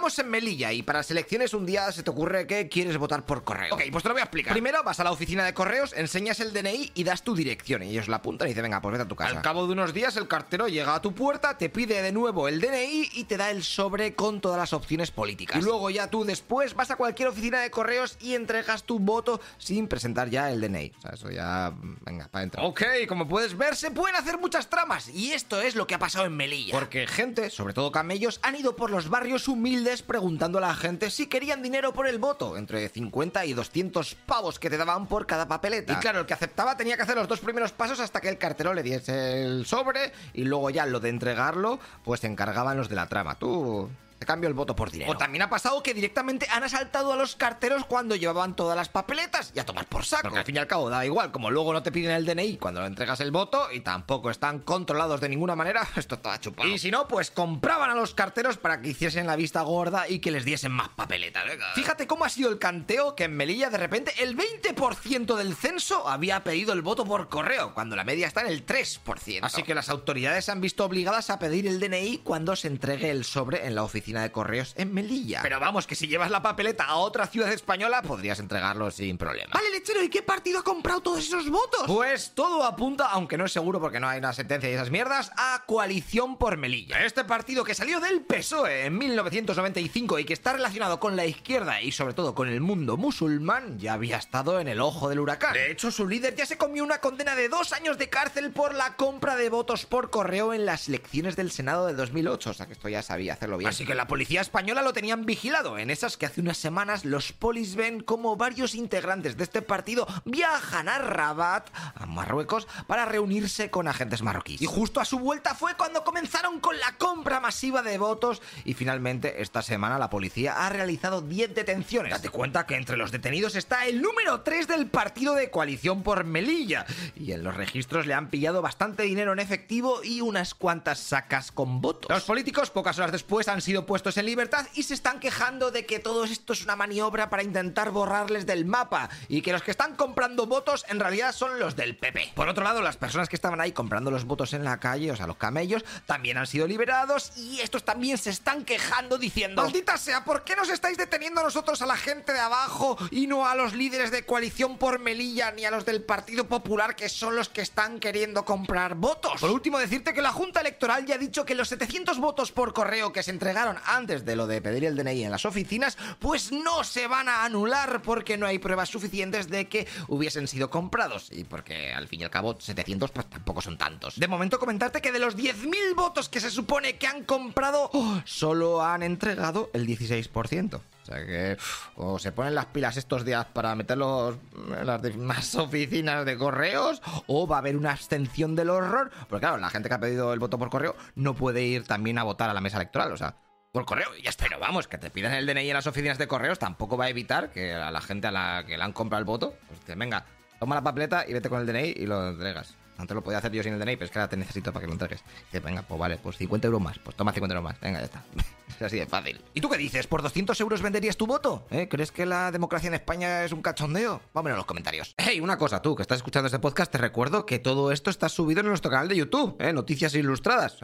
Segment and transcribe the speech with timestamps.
[0.00, 3.26] Estamos en Melilla y para las elecciones un día se te ocurre que quieres votar
[3.26, 3.74] por correo.
[3.74, 4.54] Ok, pues te lo voy a explicar.
[4.54, 7.82] Primero vas a la oficina de correos, enseñas el DNI y das tu dirección.
[7.82, 9.36] Y ellos la apuntan y dicen, venga, pues vete a tu casa.
[9.36, 12.48] Al cabo de unos días el cartero llega a tu puerta, te pide de nuevo
[12.48, 15.58] el DNI y te da el sobre con todas las opciones políticas.
[15.58, 19.38] Y luego ya tú después vas a cualquier oficina de correos y entregas tu voto
[19.58, 20.92] sin presentar ya el DNI.
[20.96, 21.74] O sea, eso ya...
[22.06, 22.64] Venga, para adentro.
[22.64, 25.10] Ok, como puedes ver, se pueden hacer muchas tramas.
[25.10, 26.72] Y esto es lo que ha pasado en Melilla.
[26.72, 31.10] Porque gente, sobre todo camellos, han ido por los barrios humildes preguntando a la gente
[31.10, 35.26] si querían dinero por el voto, entre 50 y 200 pavos que te daban por
[35.26, 35.92] cada papeleta.
[35.92, 38.38] Y claro, el que aceptaba tenía que hacer los dos primeros pasos hasta que el
[38.38, 42.88] cartero le diese el sobre y luego ya lo de entregarlo, pues se encargaban los
[42.88, 43.34] de la trama.
[43.34, 43.90] Tú
[44.26, 45.10] cambio el voto por dinero.
[45.10, 48.88] O también ha pasado que directamente han asaltado a los carteros cuando llevaban todas las
[48.88, 50.22] papeletas y a tomar por saco.
[50.22, 52.58] Porque al fin y al cabo da igual, como luego no te piden el DNI
[52.58, 56.68] cuando le entregas el voto y tampoco están controlados de ninguna manera, esto está chupado.
[56.68, 60.18] Y si no, pues compraban a los carteros para que hiciesen la vista gorda y
[60.18, 61.44] que les diesen más papeletas.
[61.74, 66.08] Fíjate cómo ha sido el canteo que en Melilla de repente el 20% del censo
[66.08, 69.40] había pedido el voto por correo, cuando la media está en el 3%.
[69.42, 73.10] Así que las autoridades se han visto obligadas a pedir el DNI cuando se entregue
[73.10, 75.40] el sobre en la oficina de correos en Melilla.
[75.42, 79.52] Pero vamos, que si llevas la papeleta a otra ciudad española, podrías entregarlo sin problema.
[79.54, 81.84] Vale, lechero, ¿y qué partido ha comprado todos esos votos?
[81.86, 85.30] Pues todo apunta, aunque no es seguro porque no hay una sentencia y esas mierdas,
[85.36, 87.04] a Coalición por Melilla.
[87.04, 91.80] Este partido que salió del PSOE en 1995 y que está relacionado con la izquierda
[91.80, 95.52] y sobre todo con el mundo musulmán, ya había estado en el ojo del huracán.
[95.52, 98.74] De hecho, su líder ya se comió una condena de dos años de cárcel por
[98.74, 102.50] la compra de votos por correo en las elecciones del Senado de 2008.
[102.50, 103.70] O sea que esto ya sabía hacerlo bien.
[103.70, 105.76] Así que la policía española lo tenían vigilado.
[105.76, 110.08] En esas que hace unas semanas los polis ven como varios integrantes de este partido
[110.24, 114.62] viajan a Rabat, a Marruecos, para reunirse con agentes marroquíes.
[114.62, 118.72] Y justo a su vuelta fue cuando comenzaron con la compra masiva de votos y
[118.72, 122.12] finalmente esta semana la policía ha realizado 10 detenciones.
[122.12, 126.24] Date cuenta que entre los detenidos está el número 3 del partido de coalición por
[126.24, 131.00] Melilla y en los registros le han pillado bastante dinero en efectivo y unas cuantas
[131.00, 132.08] sacas con votos.
[132.08, 135.84] Los políticos pocas horas después han sido puestos en libertad y se están quejando de
[135.84, 139.72] que todo esto es una maniobra para intentar borrarles del mapa y que los que
[139.72, 142.34] están comprando votos en realidad son los del PP.
[142.36, 145.16] Por otro lado, las personas que estaban ahí comprando los votos en la calle, o
[145.16, 149.98] sea, los camellos, también han sido liberados y estos también se están quejando diciendo Maldita
[149.98, 153.48] sea, ¿por qué nos estáis deteniendo a nosotros a la gente de abajo y no
[153.48, 157.34] a los líderes de coalición por Melilla ni a los del Partido Popular que son
[157.34, 159.40] los que están queriendo comprar votos?
[159.40, 162.72] Por último, decirte que la Junta Electoral ya ha dicho que los 700 votos por
[162.72, 166.52] correo que se entregaron antes de lo de pedir el DNI en las oficinas, pues
[166.52, 171.30] no se van a anular porque no hay pruebas suficientes de que hubiesen sido comprados.
[171.32, 174.18] Y porque al fin y al cabo 700 pues tampoco son tantos.
[174.18, 178.22] De momento comentarte que de los 10.000 votos que se supone que han comprado, ¡oh!
[178.24, 180.80] solo han entregado el 16%.
[181.02, 181.56] O sea que
[181.96, 184.36] o se ponen las pilas estos días para meterlos
[184.78, 189.10] en las demás oficinas de correos o va a haber una abstención del horror.
[189.28, 192.18] Porque claro, la gente que ha pedido el voto por correo no puede ir también
[192.18, 193.12] a votar a la mesa electoral.
[193.12, 193.36] O sea,
[193.72, 194.44] por correo y ya está.
[194.44, 197.08] Pero vamos, que te pidan el DNI en las oficinas de correos tampoco va a
[197.08, 200.24] evitar que a la gente a la que le han comprado el voto, pues venga,
[200.58, 202.76] toma la papeleta y vete con el DNI y lo entregas.
[203.00, 204.82] Antes lo podía hacer yo sin el DNI, pero es que ahora te necesito para
[204.82, 205.24] que lo entregues.
[205.46, 206.98] Dice, venga, pues vale, pues 50 euros más.
[206.98, 207.80] Pues toma 50 euros más.
[207.80, 208.22] Venga, ya está.
[208.68, 209.40] es así de fácil.
[209.54, 210.06] ¿Y tú qué dices?
[210.06, 211.66] ¿Por 200 euros venderías tu voto?
[211.70, 211.88] ¿Eh?
[211.88, 214.20] ¿Crees que la democracia en España es un cachondeo?
[214.34, 215.14] Vámonos en los comentarios.
[215.16, 218.28] Hey, una cosa, tú que estás escuchando este podcast, te recuerdo que todo esto está
[218.28, 219.72] subido en nuestro canal de YouTube, ¿eh?
[219.72, 220.78] Noticias Ilustradas.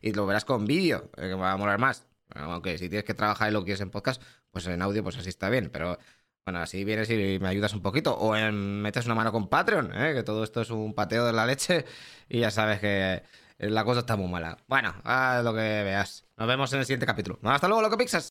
[0.00, 2.06] Y lo verás con vídeo, eh, que va a molar más.
[2.34, 5.28] Aunque si tienes que trabajar y lo quieres en podcast, pues en audio, pues así
[5.28, 5.70] está bien.
[5.72, 5.98] Pero
[6.46, 8.16] bueno, así vienes y me ayudas un poquito.
[8.16, 10.14] O en, metes una mano con Patreon, ¿eh?
[10.14, 11.84] que todo esto es un pateo de la leche
[12.28, 13.24] y ya sabes que
[13.58, 14.56] la cosa está muy mala.
[14.68, 16.24] Bueno, haz lo que veas.
[16.36, 17.40] Nos vemos en el siguiente capítulo.
[17.42, 18.24] Hasta luego, loco Pixas.